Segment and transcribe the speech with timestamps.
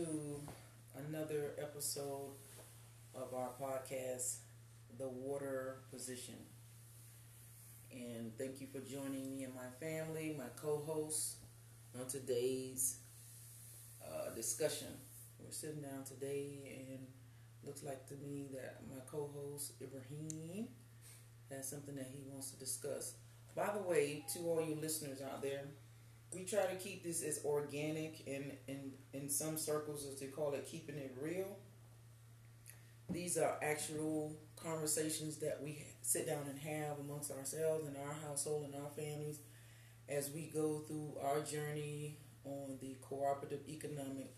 [0.00, 0.40] to
[0.96, 2.32] another episode
[3.14, 4.38] of our podcast,
[4.98, 6.36] The Water Position.
[7.92, 11.36] And thank you for joining me and my family, my co hosts,
[11.98, 12.98] on today's
[14.04, 14.88] uh, discussion.
[15.38, 17.06] We're sitting down today, and
[17.64, 20.68] looks like to me that my co host, Ibrahim,
[21.50, 23.14] has something that he wants to discuss.
[23.56, 25.64] By the way, to all you listeners out there,
[26.32, 30.54] we try to keep this as organic and in in some circles as they call
[30.54, 31.56] it keeping it real.
[33.10, 38.64] These are actual conversations that we sit down and have amongst ourselves and our household
[38.64, 39.40] and our families
[40.08, 44.34] as we go through our journey on the cooperative economic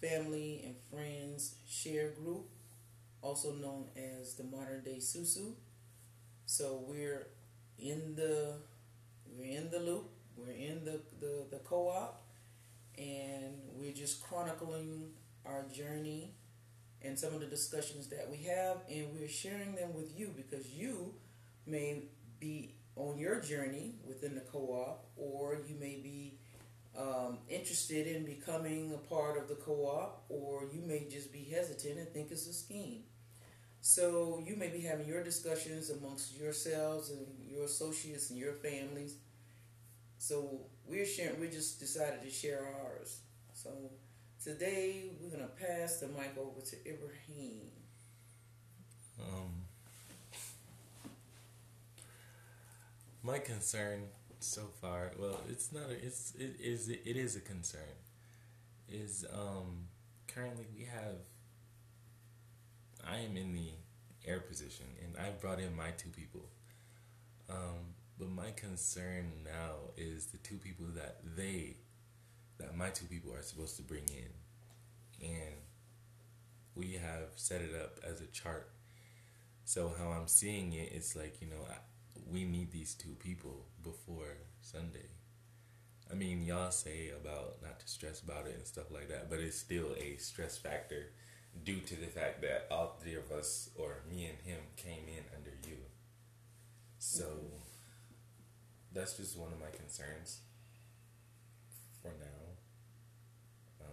[0.00, 2.46] family and friends share group
[3.22, 5.54] also known as the modern day susu.
[6.46, 7.26] So we're
[7.78, 8.56] in the
[9.36, 12.22] we're in the loop we're in the, the, the co op
[12.98, 15.10] and we're just chronicling
[15.44, 16.34] our journey
[17.04, 20.72] and some of the discussions that we have, and we're sharing them with you because
[20.72, 21.14] you
[21.66, 22.04] may
[22.40, 26.38] be on your journey within the co op, or you may be
[26.98, 31.44] um, interested in becoming a part of the co op, or you may just be
[31.44, 33.02] hesitant and think it's a scheme.
[33.82, 39.16] So you may be having your discussions amongst yourselves and your associates and your families
[40.24, 40.58] so
[40.88, 41.38] we're sharing.
[41.38, 43.18] We just decided to share ours.
[43.52, 43.70] So
[44.42, 47.70] today we're gonna pass the mic over to Ibrahim.
[49.20, 49.52] Um,
[53.22, 54.04] my concern
[54.40, 55.90] so far, well, it's not.
[55.90, 57.94] A, it's it is it is a concern.
[58.88, 59.88] Is um
[60.26, 61.16] currently we have.
[63.06, 63.72] I am in the
[64.26, 66.48] air position, and I brought in my two people.
[67.50, 71.76] Um, but my concern now is the two people that they,
[72.58, 75.28] that my two people are supposed to bring in.
[75.28, 75.54] And
[76.76, 78.70] we have set it up as a chart.
[79.64, 81.66] So how I'm seeing it, it's like, you know,
[82.30, 85.08] we need these two people before Sunday.
[86.10, 89.40] I mean, y'all say about not to stress about it and stuff like that, but
[89.40, 91.06] it's still a stress factor
[91.64, 95.24] due to the fact that all three of us, or me and him, came in
[95.36, 95.78] under you.
[96.98, 97.24] So.
[98.94, 100.40] That's just one of my concerns
[102.02, 102.54] for now.
[103.80, 103.86] Um,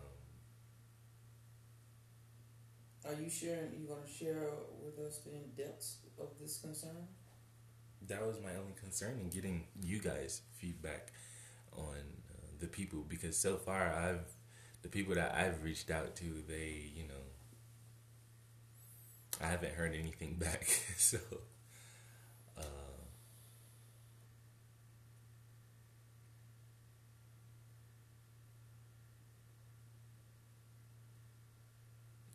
[3.06, 3.74] Are you sharing?
[3.80, 4.50] You going to share
[4.84, 7.08] with us the in depths of this concern?
[8.08, 11.12] That was my only concern in getting you guys feedback
[11.74, 11.96] on
[12.32, 14.26] uh, the people because so far I've
[14.82, 17.24] the people that I've reached out to they you know
[19.42, 20.66] I haven't heard anything back
[20.98, 21.18] so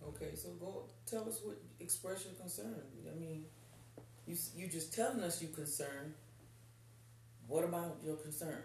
[0.02, 2.74] Okay, so go tell us what express your concern.
[3.10, 3.44] I mean,
[4.26, 6.14] you you just telling us you concerned.
[7.46, 8.62] What about your concern?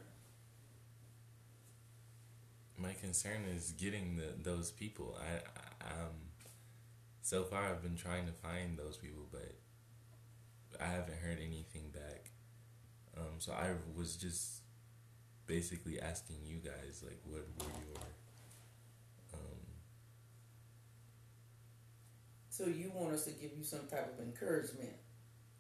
[2.78, 5.18] My concern is getting the those people.
[5.20, 5.36] I,
[5.86, 6.16] I um
[7.22, 9.54] so far I've been trying to find those people, but
[10.82, 12.32] I haven't heard anything back.
[13.16, 14.62] Um, so I was just
[15.46, 18.02] basically asking you guys like, what were your
[22.62, 24.94] So you want us to give you some type of encouragement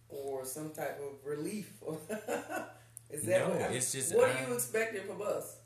[0.08, 1.74] or some type of relief?
[3.10, 5.58] Is that no, what, it's just what I, are you expecting from us?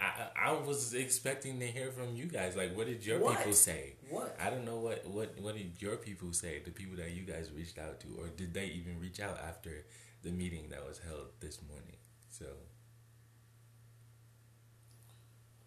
[0.00, 2.56] I, I was expecting to hear from you guys.
[2.56, 3.38] Like, what did your what?
[3.38, 3.94] people say?
[4.10, 4.36] What?
[4.40, 6.60] I don't know what, what what did your people say?
[6.64, 9.86] The people that you guys reached out to, or did they even reach out after
[10.24, 11.98] the meeting that was held this morning?
[12.30, 12.46] So.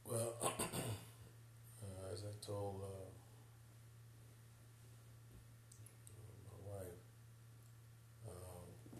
[0.03, 3.04] Well, uh, as I told uh,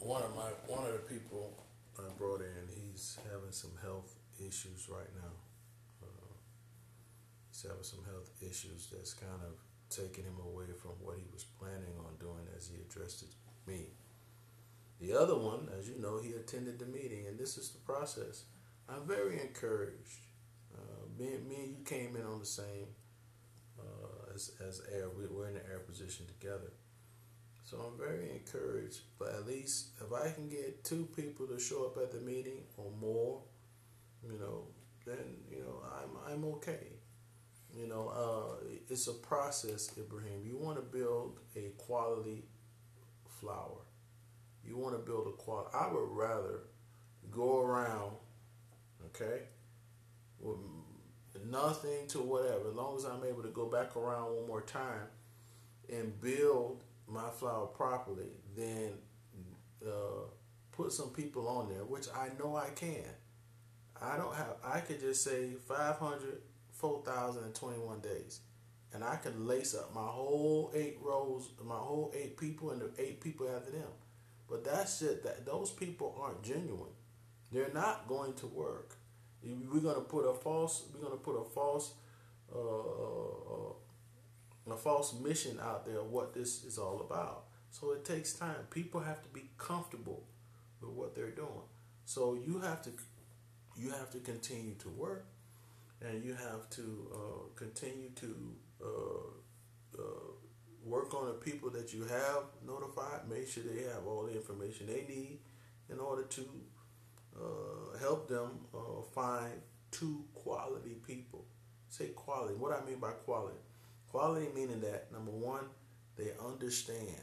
[0.06, 1.66] one of my one of the people
[1.98, 5.34] I brought in, he's having some health issues right now.
[6.04, 6.34] Uh,
[7.50, 9.58] he's having some health issues that's kind of
[9.90, 13.34] taking him away from what he was planning on doing as he addressed it
[13.66, 13.88] me.
[15.02, 18.44] The other one, as you know, he attended the meeting, and this is the process.
[18.88, 20.28] I'm very encouraged.
[20.72, 22.94] Uh, me, me and you came in on the same
[23.80, 25.10] uh, as as air.
[25.10, 26.72] We're in the air position together.
[27.66, 29.00] So I'm very encouraged.
[29.18, 32.64] But at least if I can get two people to show up at the meeting
[32.78, 33.42] or more,
[34.24, 34.68] you know,
[35.06, 36.94] then you know I'm I'm okay.
[37.76, 40.46] You know, uh, it's a process, Ibrahim.
[40.46, 42.46] You want to build a quality
[43.28, 43.82] flower.
[44.66, 45.72] You want to build a quality.
[45.74, 46.60] I would rather
[47.32, 48.14] go around,
[49.08, 49.42] okay,
[50.40, 50.56] with
[51.46, 52.70] nothing to whatever.
[52.70, 55.08] As long as I'm able to go back around one more time
[55.92, 58.94] and build my flower properly, then
[59.86, 60.26] uh,
[60.72, 63.06] put some people on there, which I know I can.
[64.02, 64.58] I don't have.
[64.64, 66.42] I could just say 500,
[66.72, 68.42] 4,021 days,
[68.94, 72.92] and I can lace up my whole eight rows, my whole eight people, and the
[72.98, 73.88] eight people after them.
[74.50, 75.24] But that's it.
[75.24, 76.92] That those people aren't genuine.
[77.52, 78.96] They're not going to work.
[79.44, 80.84] We're gonna put a false.
[80.94, 81.94] We're gonna put a false,
[82.54, 83.74] uh,
[84.70, 86.00] uh, a false mission out there.
[86.00, 87.46] Of what this is all about.
[87.72, 88.56] So it takes time.
[88.70, 90.24] People have to be comfortable
[90.82, 91.68] with what they're doing.
[92.06, 92.92] So you have to,
[93.76, 95.26] you have to continue to work,
[96.02, 100.02] and you have to uh, continue to uh, uh,
[100.84, 103.28] work on the people that you have notified.
[103.30, 105.40] Make sure they have all the information they need
[105.90, 106.42] in order to
[107.36, 109.54] uh, help them uh, find
[109.92, 111.46] two quality people.
[111.90, 112.56] Say quality.
[112.56, 113.58] What I mean by quality?
[114.16, 115.66] Quality meaning that number one,
[116.16, 117.20] they understand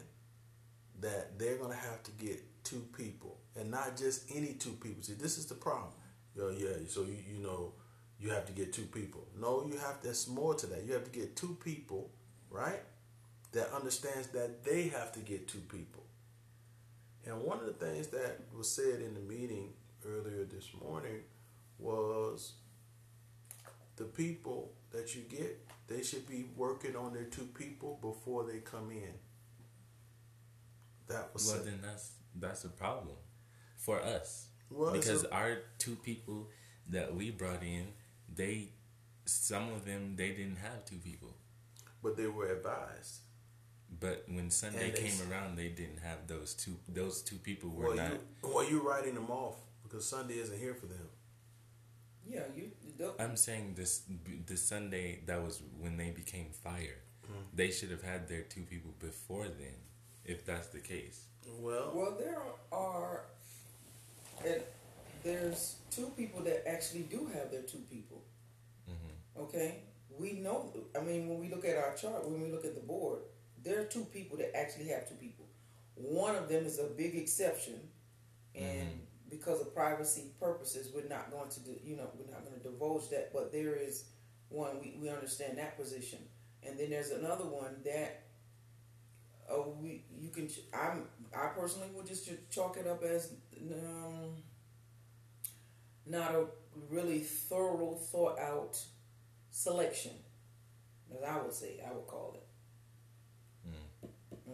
[1.00, 5.02] that they're going to have to get two people and not just any two people.
[5.02, 5.92] See, this is the problem.
[6.36, 7.72] Yo, yeah, so you, you know,
[8.20, 9.26] you have to get two people.
[9.40, 10.84] No, you have, there's more to that.
[10.84, 12.10] You have to get two people,
[12.50, 12.82] right?
[13.52, 16.04] That understands that they have to get two people.
[17.24, 19.70] And one of the things that was said in the meeting
[20.06, 21.22] earlier this morning
[21.78, 22.52] was
[23.96, 25.58] the people that you get,
[25.94, 29.12] they should be working on their two people before they come in.
[31.08, 31.56] That was well.
[31.56, 31.66] said.
[31.66, 33.16] Then that's that's a problem
[33.76, 36.48] for us Well, because a- our two people
[36.88, 37.88] that we brought in,
[38.34, 38.68] they
[39.26, 41.34] some of them they didn't have two people,
[42.02, 43.20] but they were advised.
[44.00, 46.76] but when Sunday they came around, they didn't have those two.
[46.88, 48.12] Those two people were Well, not.
[48.12, 48.18] you,
[48.54, 51.08] well, you're writing them off because Sunday isn't here for them.
[52.26, 52.70] Yeah, you.
[53.02, 54.02] The- I'm saying this
[54.46, 56.98] the Sunday that was when they became fire.
[57.24, 57.42] Mm-hmm.
[57.54, 59.76] They should have had their two people before then,
[60.24, 61.26] if that's the case.
[61.60, 62.40] Well, Well, there
[62.72, 63.24] are,
[64.44, 64.62] and
[65.22, 68.22] there's two people that actually do have their two people.
[68.90, 69.42] Mm-hmm.
[69.44, 69.70] Okay,
[70.18, 70.72] we know.
[70.96, 73.20] I mean, when we look at our chart, when we look at the board,
[73.64, 75.46] there are two people that actually have two people.
[75.94, 77.78] One of them is a big exception,
[78.54, 78.88] and
[79.32, 81.74] because of privacy purposes, we're not going to do.
[81.82, 83.32] You know, we're not going to divulge that.
[83.32, 84.04] But there is
[84.50, 86.20] one we we understand that position,
[86.62, 88.24] and then there's another one that.
[89.50, 94.36] Uh, we you can I'm I personally would just chalk it up as um,
[96.06, 96.46] not a
[96.88, 98.78] really thorough thought out
[99.50, 100.12] selection,
[101.14, 102.46] as I would say, I would call it.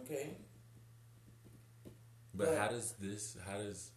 [0.01, 0.37] Okay.
[2.33, 3.37] But But- how does this?
[3.47, 3.91] How does?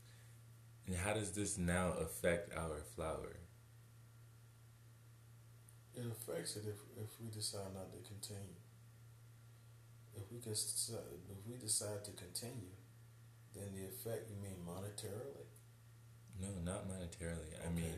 [0.95, 3.37] How does this now affect our flower?
[5.95, 8.57] it affects it if, if we decide not to continue.
[10.15, 10.99] If we can, decide,
[11.31, 12.73] if we decide to continue,
[13.55, 15.49] then the effect you mean monetarily?
[16.41, 17.55] No, not monetarily.
[17.67, 17.95] I mean,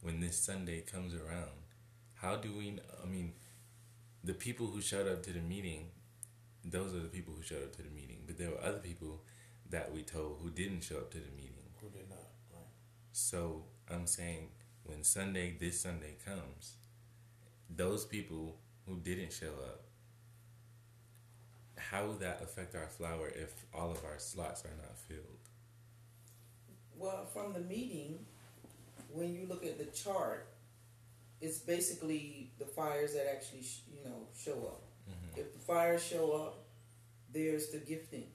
[0.00, 1.50] when this Sunday comes around,
[2.14, 2.78] how do we?
[3.02, 3.32] I mean,
[4.22, 5.90] the people who showed up to the meeting,
[6.64, 8.22] those are the people who showed up to the meeting.
[8.26, 9.22] But there were other people
[9.70, 11.64] that we told who didn't show up to the meeting.
[11.80, 12.15] Who did not?
[13.18, 14.50] So I'm saying
[14.84, 16.74] when Sunday, this Sunday comes,
[17.74, 19.84] those people who didn't show up,
[21.78, 25.48] how will that affect our flower if all of our slots are not filled?
[26.94, 28.18] Well, from the meeting,
[29.10, 30.48] when you look at the chart,
[31.40, 34.82] it's basically the fires that actually sh- you know show up.
[35.08, 35.40] Mm-hmm.
[35.40, 36.66] If the fires show up,
[37.32, 38.26] there's the gifting.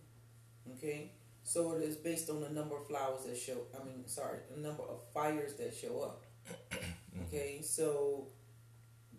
[0.76, 1.12] Okay,
[1.44, 3.58] so it is based on the number of flowers that show.
[3.80, 6.24] I mean, sorry, the number of fires that show up.
[7.28, 8.28] Okay, so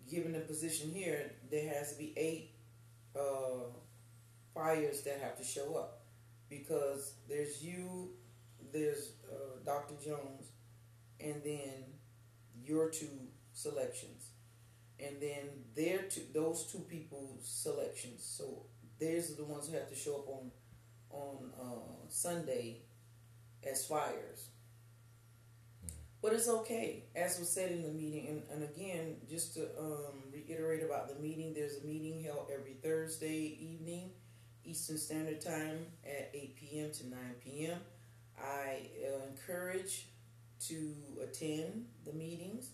[0.09, 2.51] given the position here, there has to be eight
[3.15, 3.69] uh,
[4.53, 6.01] fires that have to show up
[6.49, 8.09] because there's you,
[8.71, 9.93] there's uh, Dr.
[10.03, 10.51] Jones,
[11.19, 11.85] and then
[12.63, 14.29] your two selections,
[14.99, 18.23] and then their two, those two people's selections.
[18.23, 18.65] So
[19.03, 20.51] are the ones who have to show up on
[21.13, 22.81] on uh, Sunday
[23.69, 24.49] as fires.
[26.21, 28.27] But it's okay, as was said in the meeting.
[28.27, 32.75] And, and again, just to um, reiterate about the meeting, there's a meeting held every
[32.81, 34.11] Thursday evening,
[34.63, 36.91] Eastern Standard Time at 8 p.m.
[36.93, 37.77] to 9 p.m.
[38.41, 40.07] I uh, encourage
[40.67, 42.69] to attend the meetings,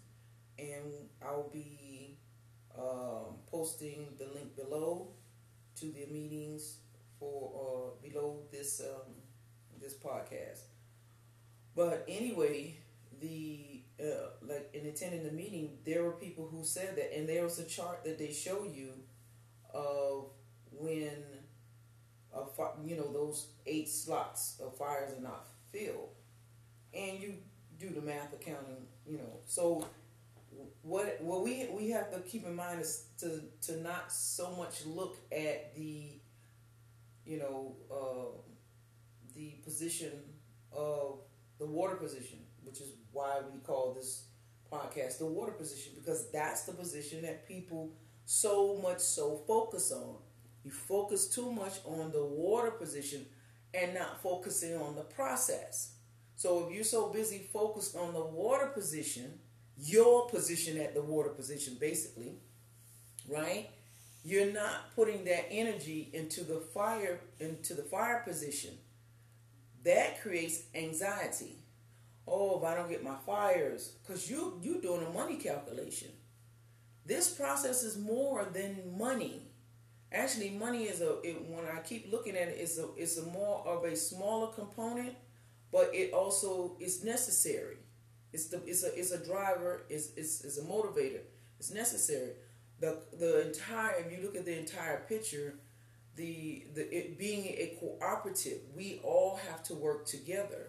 [0.59, 0.93] and
[1.23, 2.19] I'll be
[2.77, 5.07] um, posting the link below
[5.79, 6.77] to the meetings
[7.19, 8.28] for uh, below
[8.69, 9.13] this um,
[9.81, 10.61] this podcast.
[11.75, 12.77] But anyway,
[13.19, 17.43] the uh, like in attending the meeting, there were people who said that, and there
[17.43, 18.91] was a chart that they show you
[19.73, 20.27] of
[20.71, 21.23] when
[22.33, 26.09] a fi- you know those eight slots of fires are not filled,
[26.93, 27.35] and you
[27.79, 29.39] do the math accounting, you know.
[29.45, 29.85] So
[30.81, 34.85] what what we we have to keep in mind is to to not so much
[34.85, 36.11] look at the
[37.25, 38.48] you know uh,
[39.35, 40.11] the position
[40.71, 41.19] of
[41.57, 44.25] the water position, which is why we call this
[44.71, 47.91] podcast the water position because that's the position that people
[48.25, 50.15] so much so focus on.
[50.63, 53.25] You focus too much on the water position
[53.73, 55.93] and not focusing on the process.
[56.35, 59.39] So if you're so busy focused on the water position,
[59.77, 62.35] your position at the water position basically,
[63.27, 63.69] right?
[64.23, 68.71] You're not putting that energy into the fire into the fire position.
[69.83, 71.55] That creates anxiety.
[72.27, 76.09] Oh, if I don't get my fires, because you you're doing a money calculation.
[77.05, 79.41] This process is more than money.
[80.11, 83.25] Actually, money is a it, when I keep looking at it, it's a it's a
[83.25, 85.15] more of a smaller component,
[85.71, 87.77] but it also is necessary.
[88.31, 89.83] It's the it's a it's a driver.
[89.89, 91.21] It's it's, it's a motivator.
[91.59, 92.33] It's necessary.
[92.79, 95.55] The the entire if you look at the entire picture,
[96.15, 100.67] the the it being a cooperative, we all have to work together.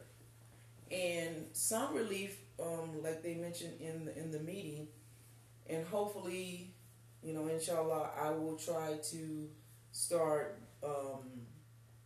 [0.91, 4.89] And some relief, um, like they mentioned in the, in the meeting,
[5.69, 6.75] and hopefully,
[7.23, 9.49] you know, inshallah, I will try to
[9.93, 11.43] start um,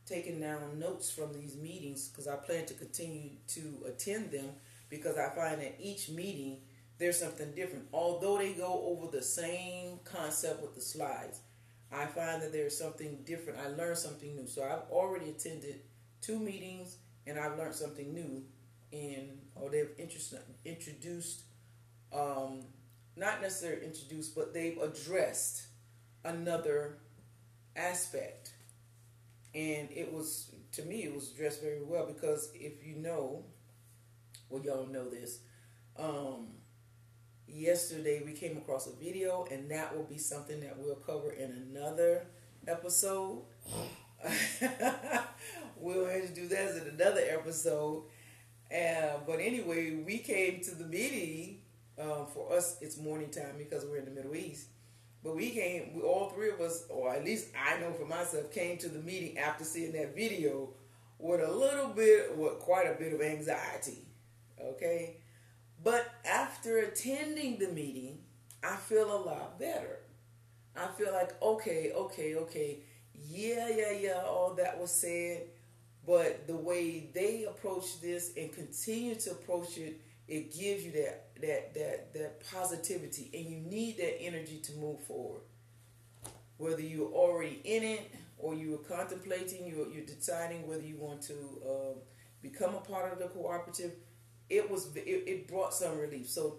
[0.06, 4.50] taking down notes from these meetings because I plan to continue to attend them
[4.90, 6.58] because I find that each meeting
[6.98, 7.86] there's something different.
[7.92, 11.40] Although they go over the same concept with the slides,
[11.94, 13.60] I find that there's something different.
[13.60, 14.46] I learned something new.
[14.46, 15.80] So I've already attended
[16.20, 16.96] two meetings
[17.26, 18.42] and I've learned something new
[18.90, 19.90] in or they've
[20.64, 21.42] introduced
[22.12, 22.64] um,
[23.16, 25.66] not necessarily introduced, but they've addressed
[26.24, 26.98] another
[27.76, 28.52] aspect.
[29.54, 33.44] And it was to me it was addressed very well because if you know,
[34.48, 35.38] well y'all know this,
[35.96, 36.48] um,
[37.48, 41.50] yesterday we came across a video and that will be something that we'll cover in
[41.70, 42.26] another
[42.66, 43.42] episode.
[45.76, 48.04] we'll have to do that in another episode.
[48.70, 51.60] Uh, but anyway, we came to the meeting.
[51.96, 54.66] Uh, for us, it's morning time because we're in the Middle East.
[55.22, 58.52] But we came, we, all three of us, or at least I know for myself,
[58.52, 60.70] came to the meeting after seeing that video
[61.18, 64.06] with a little bit, with quite a bit of anxiety.
[64.60, 65.18] Okay?
[65.84, 68.20] But after attending the meeting,
[68.62, 69.98] I feel a lot better.
[70.74, 72.78] I feel like, okay, okay, okay.
[73.14, 75.42] Yeah, yeah, yeah, all that was said.
[76.06, 81.26] But the way they approach this and continue to approach it, it gives you that
[81.40, 85.42] that that that positivity, and you need that energy to move forward.
[86.56, 91.22] Whether you're already in it or you are contemplating, you're, you're deciding whether you want
[91.22, 91.34] to
[91.66, 91.98] uh,
[92.42, 93.92] become a part of the cooperative.
[94.54, 96.28] It was it, it brought some relief.
[96.28, 96.58] So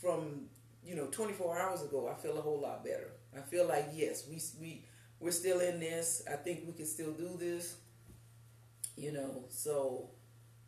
[0.00, 0.46] from
[0.84, 3.12] you know 24 hours ago, I feel a whole lot better.
[3.36, 4.84] I feel like yes, we we
[5.20, 6.22] we're still in this.
[6.30, 7.76] I think we can still do this
[8.96, 10.10] you know so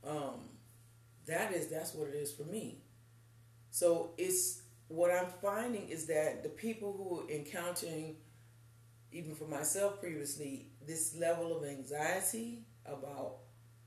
[0.07, 0.41] um
[1.27, 2.79] that is that's what it is for me
[3.71, 8.17] so it's what i'm finding is that the people who are encountering
[9.13, 13.39] even for myself previously this level of anxiety about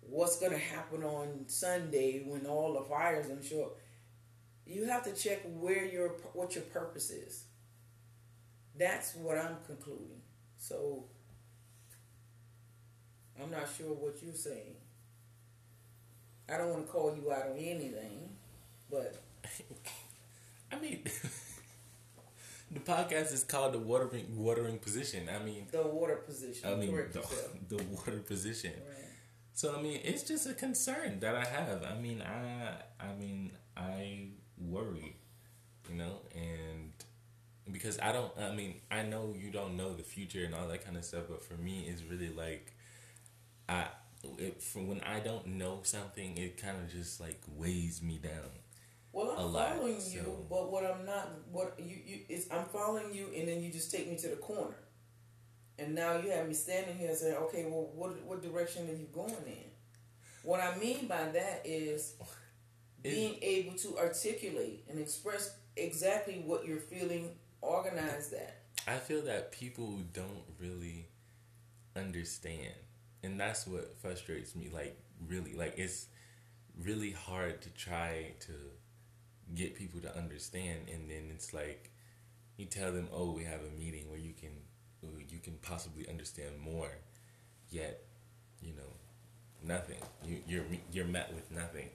[0.10, 3.72] what's going to happen on sunday when all the fires i'm sure
[4.66, 7.46] you have to check where your what your purpose is
[8.78, 10.22] that's what i'm concluding
[10.58, 11.06] so
[13.42, 14.76] I'm not sure what you're saying.
[16.50, 18.30] I don't want to call you out on anything,
[18.90, 19.22] but
[20.72, 21.04] I mean,
[22.72, 25.28] the podcast is called the watering watering position.
[25.30, 26.70] I mean, the water position.
[26.70, 27.26] I mean, the,
[27.76, 28.74] the, water position.
[28.88, 29.05] Right.
[29.56, 31.84] So I mean, it's just a concern that I have.
[31.84, 35.16] I mean, I I mean, I worry,
[35.90, 36.92] you know, and
[37.72, 38.34] because I don't.
[38.38, 41.24] I mean, I know you don't know the future and all that kind of stuff,
[41.30, 42.74] but for me, it's really like
[43.70, 43.88] I
[44.38, 48.52] it, from when I don't know something, it kind of just like weighs me down.
[49.14, 50.16] Well, I'm following so.
[50.16, 53.72] you, but what I'm not, what you you is I'm following you, and then you
[53.72, 54.76] just take me to the corner,
[55.78, 59.08] and now you have me standing here saying, okay, well, what what direction are you
[59.14, 59.72] going in?
[60.44, 62.16] What I mean by that is
[63.02, 68.62] being able to articulate and express exactly what you're feeling, organize that.
[68.88, 71.08] I feel that people don't really
[71.96, 72.74] understand
[73.24, 76.08] and that's what frustrates me like really like it's
[76.84, 78.52] really hard to try to
[79.54, 81.92] get people to understand, and then it's like
[82.58, 84.52] you tell them, "Oh, we have a meeting where you can
[85.30, 86.92] you can possibly understand more,"
[87.70, 88.02] yet
[88.62, 88.94] you know
[89.64, 90.00] nothing.
[90.26, 91.90] You, you're you're met with nothing.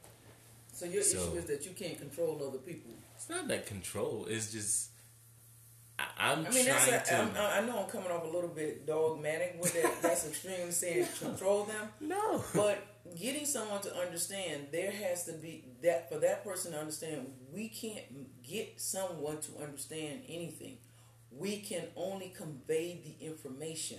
[0.73, 2.93] So your So- issue is that you can't control other people.
[3.17, 4.27] It's not that control.
[4.29, 4.91] It's just
[5.99, 7.41] I, I'm I mean, that's trying a, to.
[7.43, 10.01] I'm, I know I'm coming off a little bit dogmatic with that.
[10.03, 11.89] That's extreme saying control them.
[12.01, 12.43] no.
[12.55, 12.79] But
[13.21, 17.31] getting someone to understand, there has to be that for that person to understand.
[17.53, 20.79] We can't get someone to understand anything.
[21.31, 23.99] We can only convey the information.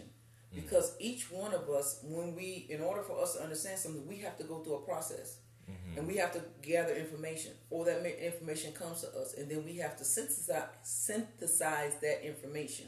[0.53, 0.61] Mm.
[0.61, 4.17] Because each one of us, when we, in order for us to understand something, we
[4.17, 5.37] have to go through a process.
[5.69, 5.99] Mm-hmm.
[5.99, 9.77] And we have to gather information, or that information comes to us, and then we
[9.77, 12.87] have to synthesize, synthesize that information.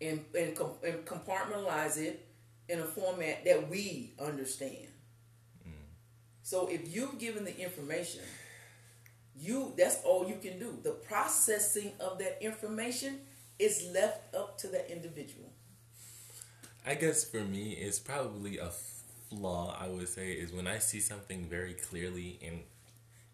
[0.00, 2.26] And, and, com- and compartmentalize it
[2.68, 4.88] in a format that we understand.
[5.66, 5.72] Mm.
[6.42, 8.22] So if you've given the information,
[9.36, 10.78] you that's all you can do.
[10.82, 13.20] The processing of that information
[13.58, 15.50] is left up to the individual.
[16.84, 18.70] I guess for me, it's probably a
[19.30, 19.76] flaw.
[19.78, 22.60] I would say is when I see something very clearly, and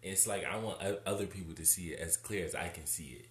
[0.01, 3.17] it's like I want other people to see it as clear as I can see
[3.21, 3.25] it.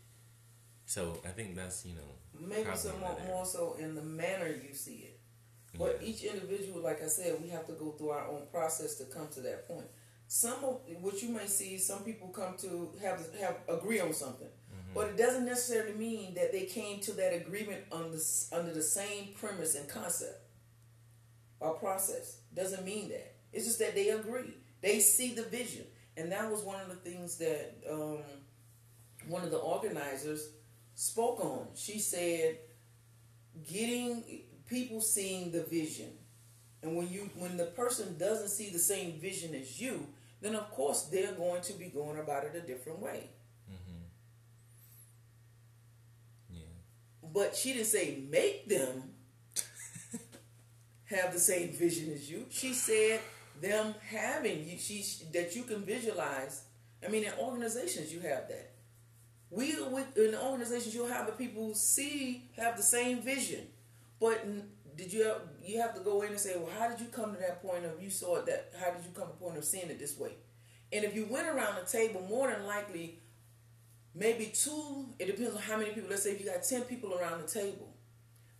[0.86, 5.06] So I think that's you know Maybe somewhat more so in the manner you see
[5.08, 5.20] it.
[5.76, 6.08] But Yeah.
[6.08, 9.28] each individual, like I said, we have to go through our own process to come
[9.30, 9.86] to that point.
[10.30, 14.48] Some of what you may see, some people come to have have agree on something,
[14.94, 18.82] but it doesn't necessarily mean that they came to that agreement on the, under the
[18.82, 20.38] same premise and concept
[21.60, 22.40] or process.
[22.54, 23.36] Doesn't mean that.
[23.54, 24.58] It's just that they agree.
[24.82, 28.18] They see the vision, and that was one of the things that um,
[29.28, 30.50] one of the organizers
[30.94, 31.68] spoke on.
[31.74, 32.58] She said,
[33.66, 36.10] getting people seeing the vision,
[36.82, 40.06] and when you when the person doesn't see the same vision as you,
[40.40, 43.30] then of course they're going to be going about it a different way.
[43.70, 44.02] Mm-hmm.
[46.54, 47.30] yeah.
[47.32, 49.10] But she didn't say make them
[51.06, 52.46] have the same vision as you.
[52.50, 53.20] She said
[53.60, 56.62] them having you she that you can visualize.
[57.04, 58.72] I mean, in organizations you have that.
[59.50, 63.66] We with in organizations you'll have the people who see have the same vision,
[64.20, 64.44] but
[64.98, 65.32] did you
[65.64, 67.84] you have to go in and say, well, how did you come to that point
[67.84, 68.72] of you saw it that?
[68.78, 70.32] How did you come to the point of seeing it this way?
[70.92, 73.20] And if you went around the table, more than likely,
[74.14, 75.06] maybe two.
[75.18, 76.10] It depends on how many people.
[76.10, 77.88] Let's say if you got ten people around the table,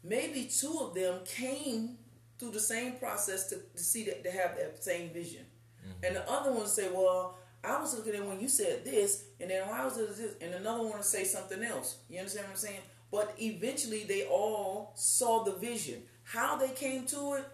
[0.05, 1.99] maybe two of them came
[2.39, 5.45] through the same process to, to see that to have that same vision,
[5.83, 6.05] mm-hmm.
[6.05, 7.37] and the other one say, well.
[7.65, 10.85] I was looking at when you said this, and then I was this, and another
[10.85, 11.97] one to say something else.
[12.09, 12.81] You understand what I'm saying?
[13.11, 16.03] But eventually, they all saw the vision.
[16.29, 17.45] How they came to it,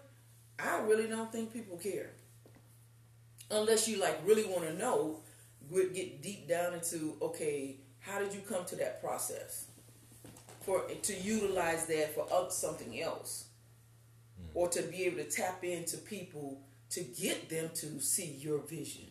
[0.59, 2.11] I really don't think people care,
[3.49, 5.21] unless you like really want to know.
[5.71, 9.65] Get deep down into okay, how did you come to that process?
[10.61, 13.45] For to utilize that for something else,
[14.37, 14.49] hmm.
[14.53, 16.61] or to be able to tap into people
[16.91, 19.07] to get them to see your vision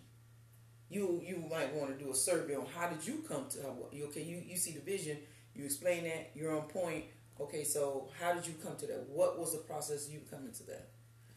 [0.94, 3.58] you you might want to do a survey on how did you come to
[3.92, 5.16] you okay you, you see the vision
[5.54, 7.04] you explain that you're on point
[7.40, 9.06] okay so how did you come to that?
[9.08, 10.90] What was the process you coming to that?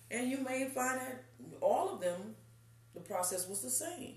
[0.09, 1.25] And you may find that
[1.61, 2.35] all of them
[2.93, 4.15] the process was the same.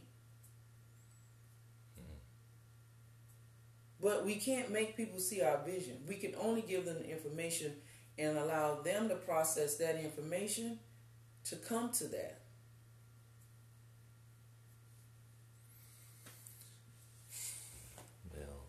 [1.99, 2.19] Mm-hmm.
[4.01, 5.99] But we can't make people see our vision.
[6.09, 7.73] We can only give them the information
[8.19, 10.79] and allow them to process that information
[11.45, 12.41] to come to that
[18.33, 18.67] Well,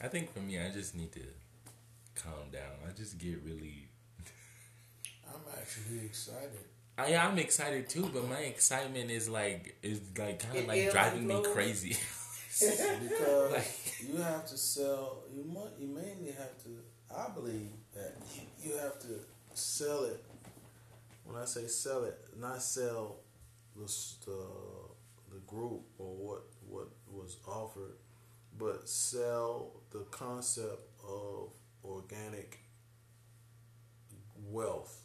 [0.00, 1.20] I think for me, I just need to
[2.14, 2.72] calm down.
[2.88, 3.88] I just get really.
[5.26, 6.64] I'm actually excited.
[6.98, 10.78] Uh, I, I'm excited too, but my excitement is like is like kind of like
[10.78, 11.96] ebbs driving me crazy.
[12.60, 15.22] because Like- you have to sell.
[15.34, 16.70] You mu- you mainly have to.
[17.14, 19.08] I believe that you, you have to
[19.54, 20.22] sell it.
[21.24, 23.16] When I say sell it, not sell
[23.76, 23.86] the
[24.26, 24.38] the,
[25.34, 27.94] the group or what what was offered,
[28.60, 31.50] but sell the concept of
[31.84, 32.60] organic
[34.50, 35.02] wealth,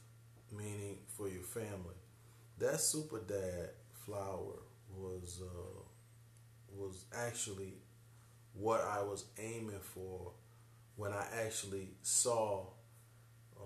[0.51, 1.95] meaning for your family.
[2.59, 3.71] That super dad
[4.05, 4.59] flower
[4.95, 5.41] was.
[5.41, 5.81] Uh,
[6.75, 7.73] was actually
[8.53, 10.33] what I was aiming for
[10.95, 12.67] when I actually saw
[13.57, 13.63] uh,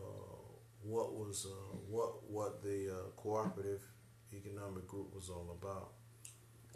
[0.84, 3.84] what was uh, what what the uh, cooperative
[4.34, 5.93] economic group was all about.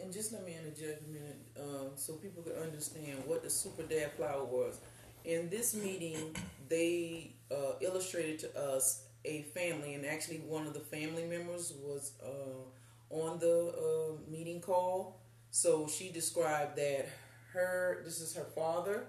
[0.04, 3.84] And just let me interject a minute, um, so people can understand what the Super
[3.84, 4.78] Dad Flower was.
[5.24, 6.36] In this meeting,
[6.68, 12.12] they uh, illustrated to us a family, and actually one of the family members was
[12.22, 17.08] uh, on the uh, meeting call, So she described that
[17.54, 19.06] her this is her father.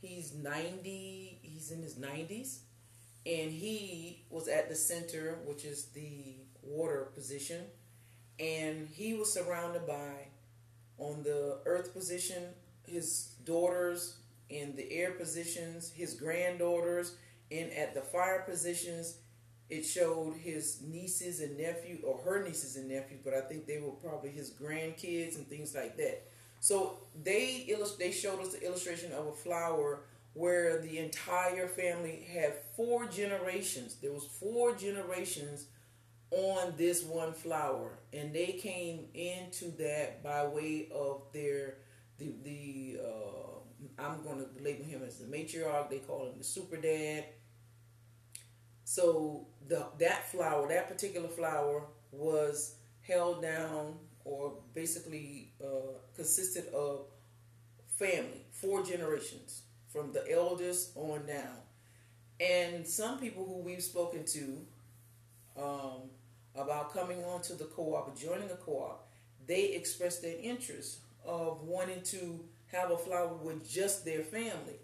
[0.00, 2.60] He's 90, he's in his 90s
[3.26, 7.62] and he was at the center, which is the water position,
[8.38, 10.28] and he was surrounded by
[10.98, 12.42] on the earth position
[12.86, 14.16] his daughters
[14.50, 17.14] in the air positions, his granddaughters,
[17.50, 19.18] and at the fire positions
[19.70, 23.78] it showed his nieces and nephew, or her nieces and nephews, but I think they
[23.78, 26.22] were probably his grandkids and things like that.
[26.60, 30.00] So they illust- they showed us the illustration of a flower
[30.34, 33.96] where the entire family had four generations.
[34.02, 35.66] There was four generations
[36.30, 41.76] on this one flower, and they came into that by way of their
[42.18, 42.98] the the.
[43.02, 43.50] Uh,
[43.98, 45.90] I'm going to label him as the matriarch.
[45.90, 47.24] They call him the super dad
[48.84, 51.82] so the that flower, that particular flower,
[52.12, 57.06] was held down or basically uh, consisted of
[57.98, 61.56] family, four generations from the eldest on down.
[62.40, 64.66] And some people who we've spoken to
[65.56, 66.10] um,
[66.54, 69.08] about coming on to the co-op joining a co-op,
[69.46, 74.78] they expressed their interest of wanting to have a flower with just their family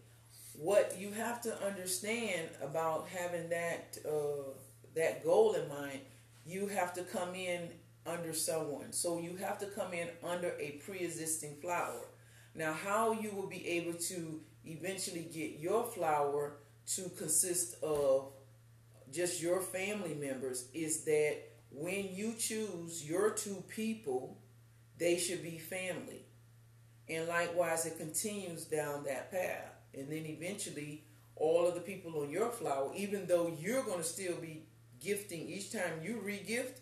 [0.60, 4.52] what you have to understand about having that uh,
[4.94, 6.00] that goal in mind,
[6.44, 7.70] you have to come in
[8.06, 8.92] under someone.
[8.92, 12.08] So you have to come in under a pre-existing flower.
[12.54, 16.56] Now, how you will be able to eventually get your flower
[16.94, 18.32] to consist of
[19.12, 21.36] just your family members is that
[21.70, 24.38] when you choose your two people,
[24.98, 26.24] they should be family.
[27.08, 31.04] And likewise, it continues down that path and then eventually
[31.36, 34.64] all of the people on your flower, even though you're going to still be
[35.00, 36.80] gifting each time you regift,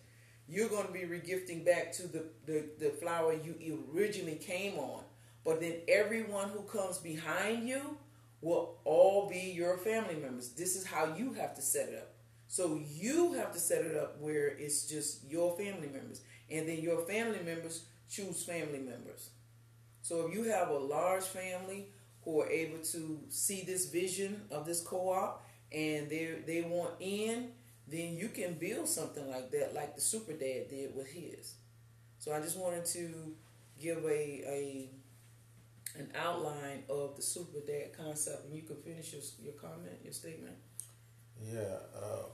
[0.48, 5.04] you're going to be regifting back to the, the, the flower you originally came on.
[5.44, 7.96] But then everyone who comes behind you
[8.40, 10.50] will all be your family members.
[10.50, 12.17] This is how you have to set it up.
[12.48, 16.22] So you have to set it up where it's just your family members.
[16.50, 19.30] And then your family members choose family members.
[20.00, 21.88] So if you have a large family
[22.24, 27.50] who are able to see this vision of this co-op and they they want in,
[27.86, 31.54] then you can build something like that, like the Super Dad did with his.
[32.18, 33.34] So I just wanted to
[33.78, 34.90] give a a
[35.98, 40.12] an outline of the Super Dad concept, and you can finish your your comment, your
[40.14, 40.56] statement.
[41.44, 42.24] Yeah, uh,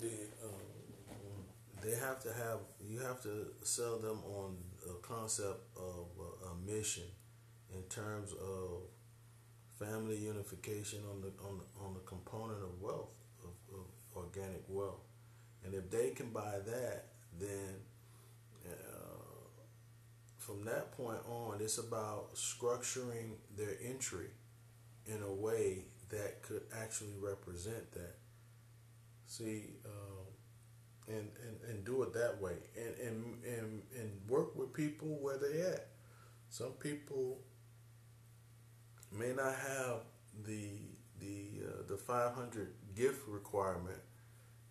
[0.00, 0.10] the
[0.44, 1.44] um,
[1.82, 4.56] they have to have you have to sell them on
[4.88, 7.04] a concept of a, mission
[7.74, 8.82] in terms of
[9.78, 13.08] family unification on the on the, on the component of wealth
[13.42, 13.86] of, of
[14.16, 15.00] organic wealth,
[15.64, 17.06] and if they can buy that,
[17.38, 17.74] then
[18.66, 19.48] uh,
[20.38, 24.28] from that point on, it's about structuring their entry
[25.06, 28.16] in a way that could actually represent that.
[29.26, 30.26] See, um,
[31.06, 35.38] and, and, and do it that way, and, and and and work with people where
[35.38, 35.88] they at.
[36.50, 37.38] Some people
[39.12, 40.00] may not have
[40.44, 40.70] the
[41.20, 43.98] the uh, the 500 gift requirement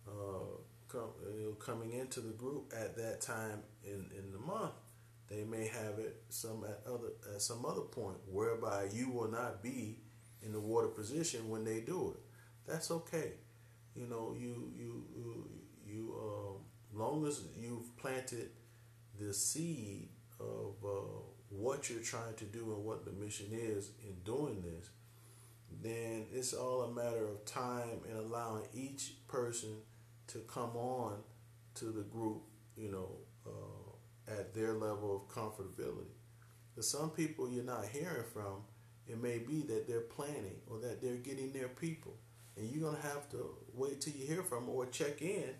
[0.06, 0.56] uh,
[0.88, 4.72] come, you know, coming into the group at that time in, in the month.
[5.28, 9.62] They may have it some at other at some other point whereby you will not
[9.62, 9.98] be
[10.44, 12.20] in the water position when they do it.
[12.66, 13.32] That's okay.
[13.94, 15.04] You know, you you
[15.86, 18.50] you, um, long as you've planted
[19.18, 24.14] the seed of uh, what you're trying to do and what the mission is in
[24.24, 24.90] doing this,
[25.82, 29.70] then it's all a matter of time and allowing each person
[30.28, 31.18] to come on
[31.74, 32.42] to the group,
[32.76, 33.10] you know,
[33.46, 36.12] uh, at their level of comfortability.
[36.74, 38.62] For some people you're not hearing from,
[39.08, 42.14] it may be that they're planning or that they're getting their people.
[42.56, 45.54] And you're gonna have to wait till you hear from them or check in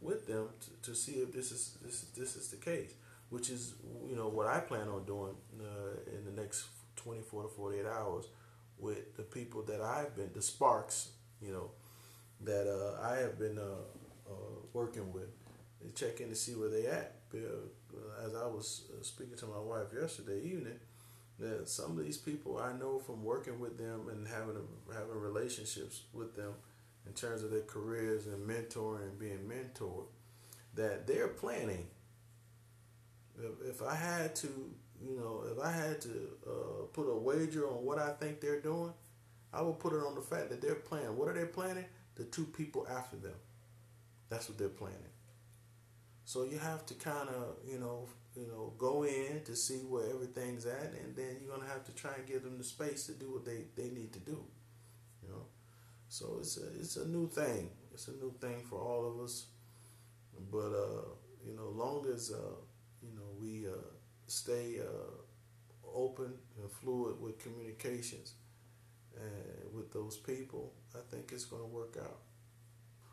[0.00, 2.92] with them to, to see if this is this this is the case
[3.30, 3.74] which is
[4.08, 8.26] you know what I plan on doing uh, in the next 24 to 48 hours
[8.78, 11.08] with the people that I've been the sparks
[11.40, 11.70] you know
[12.42, 15.30] that uh, I have been uh, uh working with
[15.82, 17.16] and check in to see where they at
[18.24, 20.78] as I was uh, speaking to my wife yesterday evening
[21.38, 25.18] that some of these people I know from working with them and having a, having
[25.18, 26.52] relationships with them
[27.06, 30.06] in terms of their careers and mentoring and being mentored
[30.74, 31.86] that they're planning
[33.38, 34.46] if, if I had to,
[35.02, 36.08] you know, if I had to
[36.46, 38.92] uh, put a wager on what I think they're doing,
[39.52, 41.16] I would put it on the fact that they're planning.
[41.16, 41.84] What are they planning?
[42.16, 43.34] The two people after them.
[44.28, 44.98] That's what they're planning.
[46.24, 50.08] So you have to kind of, you know, you know, go in to see where
[50.10, 53.12] everything's at, and then you're gonna have to try and give them the space to
[53.12, 54.44] do what they, they need to do.
[55.22, 55.46] You know,
[56.08, 57.70] so it's a it's a new thing.
[57.92, 59.46] It's a new thing for all of us.
[60.50, 61.04] But uh,
[61.46, 62.56] you know, long as uh,
[63.02, 63.76] you know we uh,
[64.26, 68.34] stay uh, open and fluid with communications
[69.16, 72.20] and with those people, I think it's to work out.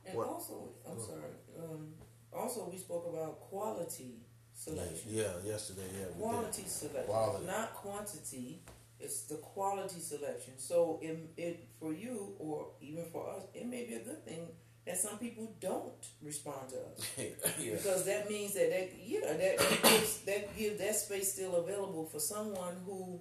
[0.05, 1.35] And What- also, I'm sorry.
[1.59, 1.93] Um,
[2.33, 4.15] also, we spoke about quality
[4.61, 5.09] selection.
[5.09, 7.45] Yeah, yesterday, yeah, quality selection, Quality.
[7.47, 8.61] not quantity.
[8.99, 10.53] It's the quality selection.
[10.57, 14.47] So it, it for you or even for us, it may be a good thing
[14.85, 17.73] that some people don't respond to us yeah.
[17.75, 22.05] because that means that that yeah that that gives, that gives that space still available
[22.05, 23.19] for someone who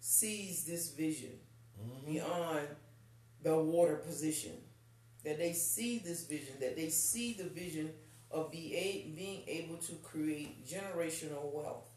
[0.00, 1.32] sees this vision
[1.82, 2.06] Mhm.
[2.06, 2.68] beyond
[3.42, 4.52] the water position.
[5.24, 7.90] That they see this vision, that they see the vision
[8.32, 11.88] of be being able to create generational wealth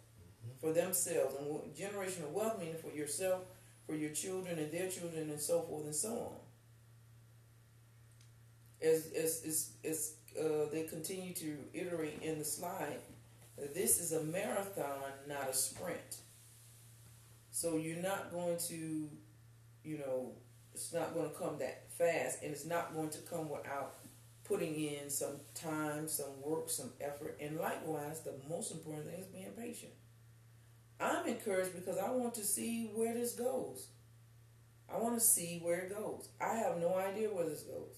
[0.59, 1.35] for themselves.
[1.39, 3.41] And generational wealth meaning for yourself,
[3.87, 6.35] for your children and their children, and so forth and so on.
[8.81, 12.99] As, as, as, as uh, they continue to iterate in the slide,
[13.73, 16.17] this is a marathon, not a sprint.
[17.51, 19.09] So you're not going to
[19.85, 20.31] you know,
[20.73, 23.93] it's not going to come that fast, and it's not going to come without
[24.45, 29.27] putting in some time, some work, some effort, and likewise, the most important thing is
[29.27, 29.91] being patient.
[30.99, 33.88] I'm encouraged because I want to see where this goes.
[34.91, 36.29] I want to see where it goes.
[36.39, 37.97] I have no idea where this goes.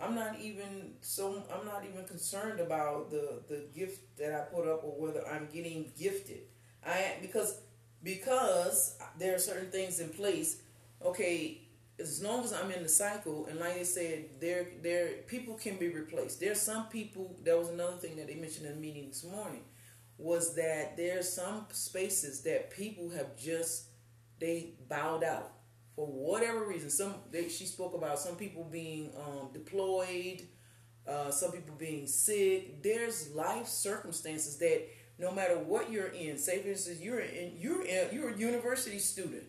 [0.00, 1.44] I'm not even so.
[1.52, 5.48] I'm not even concerned about the the gift that I put up or whether I'm
[5.52, 6.40] getting gifted.
[6.84, 7.60] I because
[8.02, 10.62] because there are certain things in place
[11.04, 11.62] okay,
[11.98, 15.76] as long as I'm in the cycle, and like I said, there there people can
[15.76, 16.40] be replaced.
[16.40, 17.36] There's some people.
[17.44, 19.62] That was another thing that they mentioned in the meeting this morning,
[20.18, 23.86] was that there's some spaces that people have just
[24.40, 25.52] they bowed out
[25.94, 26.90] for whatever reason.
[26.90, 30.48] Some they, she spoke about some people being um, deployed,
[31.06, 32.82] uh, some people being sick.
[32.82, 37.84] There's life circumstances that no matter what you're in, say for instance you're in you're
[37.84, 39.44] in, you're a university student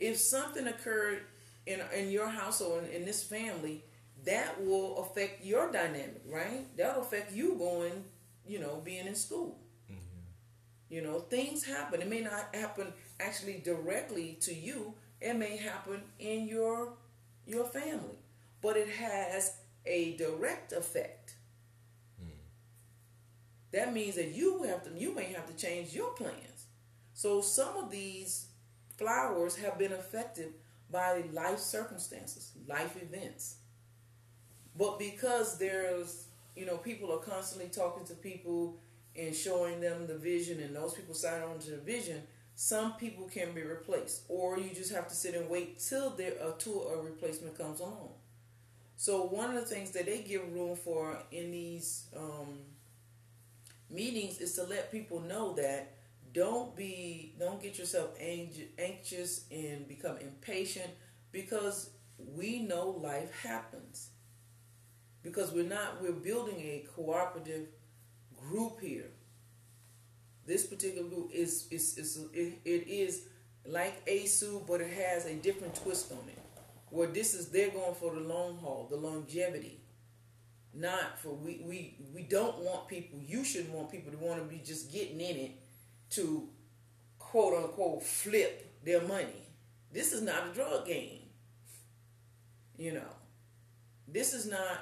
[0.00, 1.22] if something occurred
[1.66, 3.84] in in your household in, in this family,
[4.24, 6.66] that will affect your dynamic, right?
[6.76, 8.04] That'll affect you going,
[8.46, 9.58] you know, being in school.
[9.90, 10.20] Mm-hmm.
[10.90, 12.00] You know, things happen.
[12.00, 14.94] It may not happen actually directly to you.
[15.20, 16.94] It may happen in your
[17.46, 18.18] your family,
[18.60, 21.34] but it has a direct effect.
[22.22, 22.30] Mm.
[23.72, 26.66] That means that you have to you may have to change your plans.
[27.14, 28.46] So some of these
[28.96, 30.54] flowers have been affected
[30.92, 33.56] by life circumstances, life events.
[34.78, 38.78] But because there's, you know, people are constantly talking to people
[39.16, 42.22] and showing them the vision, and those people sign on to the vision,
[42.54, 46.34] some people can be replaced, or you just have to sit and wait till there
[46.42, 48.10] uh, till a replacement comes along.
[48.96, 52.58] So one of the things that they give room for in these um,
[53.90, 55.94] meetings is to let people know that
[56.32, 58.10] don't be don't get yourself
[58.78, 60.90] anxious and become impatient
[61.30, 64.10] because we know life happens.
[65.22, 67.68] Because we're not we're building a cooperative
[68.36, 69.10] group here.
[70.46, 73.22] This particular group is is, is it, it is
[73.64, 76.38] like ASU but it has a different twist on it.
[76.90, 79.80] Where this is they're going for the long haul the longevity.
[80.74, 84.44] Not for we we we don't want people you shouldn't want people to want to
[84.44, 85.52] be just getting in it
[86.12, 86.48] to
[87.18, 89.48] quote unquote flip their money.
[89.92, 91.20] This is not a drug game.
[92.76, 93.12] You know,
[94.08, 94.80] this is not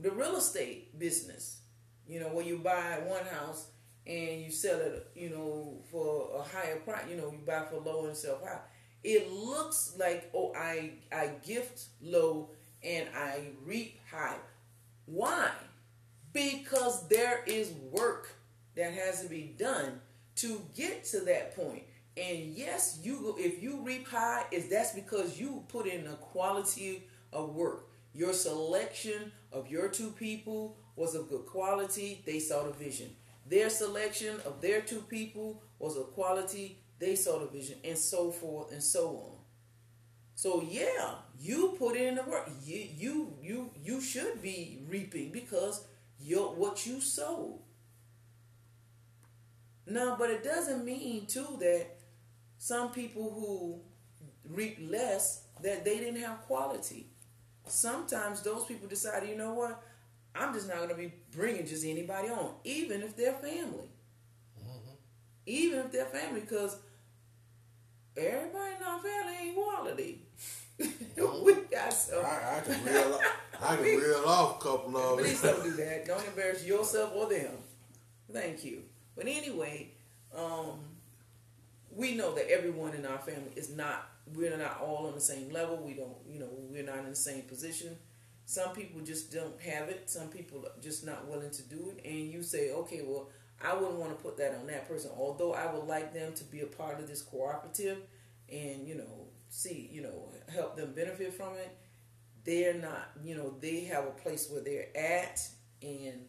[0.00, 1.58] the real estate business.
[2.06, 3.68] You know, where you buy one house
[4.06, 7.04] and you sell it, you know, for a higher price.
[7.08, 8.60] You know, you buy for low and sell high.
[9.04, 12.50] It looks like oh, I I gift low
[12.82, 14.36] and I reap high.
[15.06, 15.50] Why?
[16.32, 18.34] Because there is work
[18.74, 20.00] that has to be done
[20.36, 21.82] to get to that point.
[22.16, 27.04] And yes, you if you reap high, is that's because you put in a quality
[27.32, 27.88] of work.
[28.14, 32.22] Your selection of your two people was of good quality.
[32.26, 33.16] They saw the vision.
[33.46, 36.78] Their selection of their two people was of quality.
[36.98, 39.38] They saw the vision, and so forth and so on.
[40.34, 42.50] So yeah, you put in the work.
[42.64, 45.84] You you you you should be reaping because
[46.20, 47.60] you're what you sowed.
[49.86, 51.86] No, but it doesn't mean too that
[52.58, 53.80] some people who
[54.48, 57.06] reap less that they didn't have quality.
[57.66, 59.82] Sometimes those people decide, you know what,
[60.34, 63.90] I'm just not going to be bringing just anybody on, even if they're family.
[64.58, 64.94] Mm-hmm.
[65.46, 66.76] Even if they're family, because
[68.16, 70.22] everybody in our family ain't quality.
[70.78, 72.24] we got some.
[72.24, 73.20] I, I can reel,
[73.60, 76.06] I can reel off a couple of Please don't do that.
[76.06, 77.52] Don't embarrass yourself or them.
[78.32, 78.82] Thank you.
[79.16, 79.90] But anyway,
[80.34, 80.78] um,
[81.94, 84.08] we know that everyone in our family is not.
[84.34, 85.76] We're not all on the same level.
[85.76, 86.16] We don't.
[86.28, 87.96] You know, we're not in the same position.
[88.44, 90.10] Some people just don't have it.
[90.10, 92.04] Some people are just not willing to do it.
[92.04, 93.28] And you say, okay, well,
[93.62, 95.10] I wouldn't want to put that on that person.
[95.16, 97.98] Although I would like them to be a part of this cooperative,
[98.50, 101.76] and you know, see, you know, help them benefit from it.
[102.44, 103.10] They're not.
[103.22, 105.40] You know, they have a place where they're at,
[105.82, 106.26] and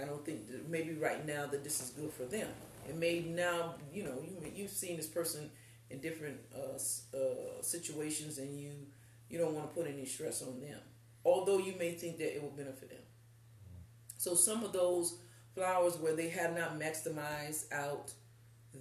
[0.00, 2.48] I don't think that maybe right now that this is good for them.
[2.88, 5.50] It may now, you know, you you've seen this person
[5.90, 6.76] in different uh,
[7.16, 8.70] uh, situations, and you
[9.28, 10.78] you don't want to put any stress on them.
[11.24, 12.98] Although you may think that it will benefit them.
[14.18, 15.18] So some of those
[15.54, 18.12] flowers where they have not maximized out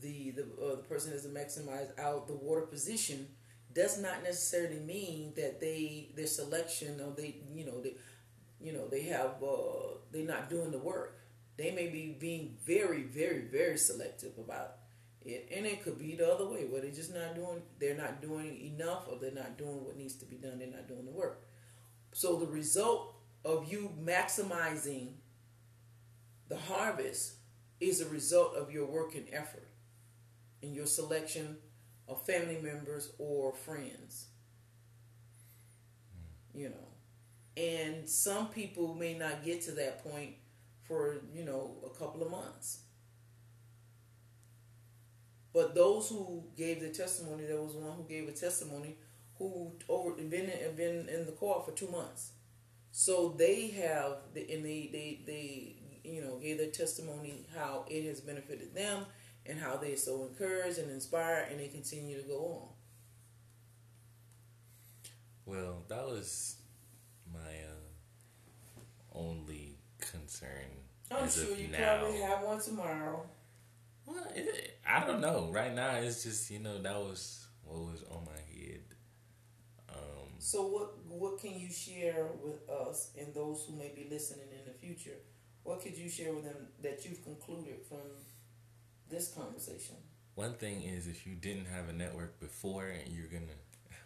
[0.01, 3.27] the the uh, the person hasn't maximized out the water position
[3.73, 7.95] does not necessarily mean that they their selection or they you know they
[8.59, 11.17] you know they have uh, they're not doing the work.
[11.57, 14.77] They may be being very very very selective about
[15.23, 18.21] it, and it could be the other way where they're just not doing they're not
[18.21, 20.59] doing enough or they're not doing what needs to be done.
[20.59, 21.43] They're not doing the work.
[22.13, 25.13] So the result of you maximizing
[26.47, 27.35] the harvest
[27.79, 29.67] is a result of your work and effort
[30.61, 31.57] and your selection
[32.07, 34.27] of family members or friends.
[36.53, 36.59] Hmm.
[36.59, 36.90] You know,
[37.57, 40.35] and some people may not get to that point
[40.83, 42.79] for you know a couple of months.
[45.53, 48.95] But those who gave the testimony, there was one who gave a testimony
[49.37, 52.31] who over been in, been in the court for two months.
[52.91, 58.05] So they have the and they, they they you know gave their testimony how it
[58.05, 59.05] has benefited them
[59.45, 62.67] and how they're so encouraged and inspired and they continue to go on.
[65.45, 66.57] Well, that was
[67.33, 68.81] my uh,
[69.13, 70.69] only concern.
[71.09, 71.97] I'm as sure you now.
[71.99, 73.25] probably have one tomorrow.
[74.05, 75.49] Well, it, I don't know.
[75.51, 78.81] Right now, it's just you know that was what was on my head.
[79.89, 84.47] Um, So what what can you share with us and those who may be listening
[84.51, 85.17] in the future?
[85.63, 87.99] What could you share with them that you've concluded from
[89.09, 89.95] this conversation?
[90.35, 93.57] one thing is, if you didn't have a network before, you're gonna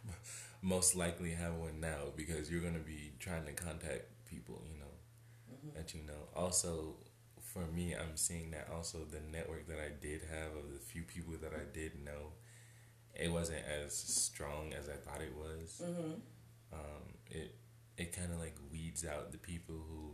[0.65, 4.93] most likely have one now because you're gonna be trying to contact people, you know,
[5.75, 6.29] that you know.
[6.35, 6.95] Also,
[7.41, 11.03] for me, I'm seeing that also the network that I did have of the few
[11.03, 12.33] people that I did know,
[13.15, 15.81] it wasn't as strong as I thought it was.
[15.85, 16.13] Mm-hmm.
[16.73, 17.55] um, it
[17.97, 20.11] it kind of like weeds out the people who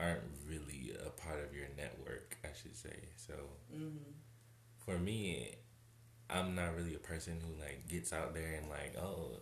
[0.00, 2.96] aren't really a part of your network, I should say.
[3.16, 3.34] So
[3.74, 4.12] Mm-hmm.
[4.78, 5.56] for me,
[6.30, 9.40] I'm not really a person who like gets out there and like oh,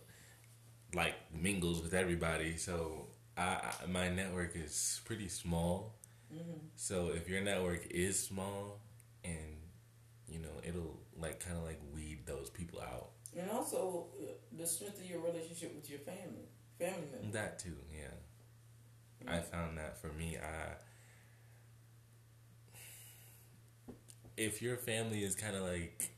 [0.93, 2.57] like mingles with everybody.
[2.57, 5.95] So I, I my network is pretty small.
[6.33, 6.59] Mm-hmm.
[6.75, 8.81] So if your network is small,
[9.23, 9.57] and
[10.27, 13.09] you know it'll like kind of like weed those people out.
[13.37, 14.07] And also
[14.57, 17.33] the strength of your relationship with your family, family members.
[17.33, 18.07] That too, yeah.
[19.27, 20.73] I found that for me, I
[24.37, 26.11] if your family is kind of like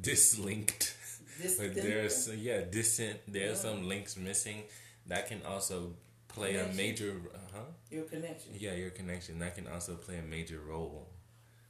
[0.00, 0.94] dislinked,
[1.40, 4.64] there's yeah distant, there's some links missing.
[5.06, 5.92] That can also
[6.28, 7.60] play a major, uh huh.
[7.90, 8.52] your connection.
[8.58, 11.08] Yeah, your connection that can also play a major role.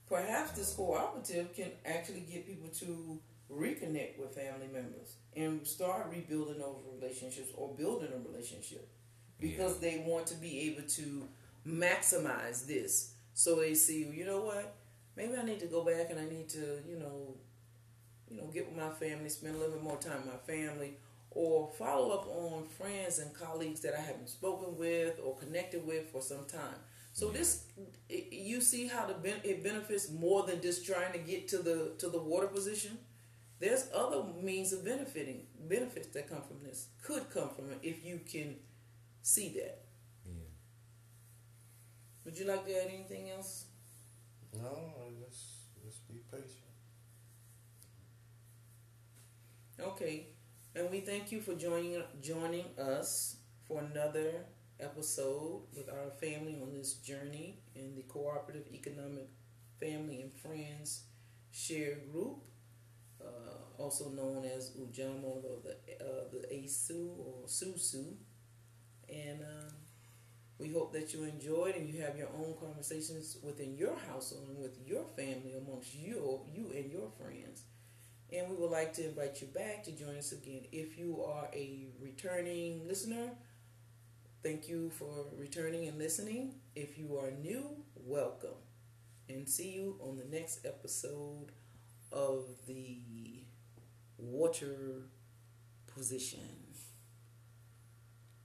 [0.08, 3.18] Perhaps this cooperative can actually get people to
[3.50, 8.88] reconnect with family members and start rebuilding those relationships or building a relationship
[9.40, 11.28] because they want to be able to
[11.66, 13.14] maximize this.
[13.34, 14.74] So they see, you know what?
[15.16, 17.34] Maybe I need to go back and I need to, you know,
[18.30, 20.94] you know, get with my family, spend a little bit more time with my family,
[21.30, 26.10] or follow up on friends and colleagues that I haven't spoken with or connected with
[26.10, 26.76] for some time.
[27.12, 27.64] So this,
[28.08, 31.58] it, you see how the ben- it benefits more than just trying to get to
[31.58, 32.98] the to the water position.
[33.60, 36.88] There's other means of benefiting benefits that come from this.
[37.02, 38.56] Could come from it if you can
[39.22, 39.84] see that.
[40.26, 40.32] Yeah.
[42.24, 43.66] Would you like to add anything else?
[44.54, 46.63] No, just just be patient.
[49.80, 50.28] Okay,
[50.74, 54.46] and we thank you for joining joining us for another
[54.80, 59.28] episode with our family on this journey in the cooperative economic
[59.80, 61.04] family and friends
[61.52, 62.38] share group,
[63.22, 68.14] uh, also known as Ujamaa or the uh, the ASU or SUSU,
[69.08, 69.70] and uh,
[70.58, 74.58] We hope that you enjoyed and you have your own conversations within your household and
[74.62, 77.62] with your family amongst you, you and your friends.
[78.32, 80.62] And we would like to invite you back to join us again.
[80.72, 83.30] If you are a returning listener,
[84.42, 86.54] thank you for returning and listening.
[86.74, 87.64] If you are new,
[87.94, 88.58] welcome.
[89.28, 91.52] And see you on the next episode
[92.12, 92.98] of the
[94.18, 95.04] water
[95.86, 96.63] position.